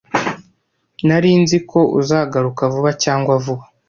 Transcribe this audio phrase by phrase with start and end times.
[1.07, 3.63] Nari nzi ko uzagaruka vuba cyangwa vuba.